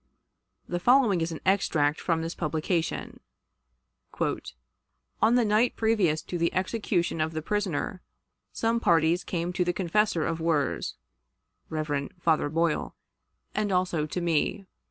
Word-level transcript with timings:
The 0.67 0.79
following 0.79 1.21
is 1.21 1.31
an 1.31 1.41
extract 1.45 2.01
from 2.01 2.23
this 2.23 2.33
publication: 2.33 3.19
"On 4.19 5.35
the 5.35 5.45
night 5.45 5.75
previous 5.75 6.23
to 6.23 6.39
the 6.39 6.51
execution 6.55 7.21
of 7.21 7.33
the 7.33 7.41
prisoner, 7.43 8.01
some 8.51 8.79
parties 8.79 9.23
came 9.23 9.53
to 9.53 9.63
the 9.63 9.73
confessor 9.73 10.25
of 10.25 10.39
Wirz 10.39 10.95
(Rev. 11.69 12.09
Father 12.19 12.49
Boyle) 12.49 12.95
and 13.53 13.71
also 13.71 14.07
to 14.07 14.19
me. 14.21 14.65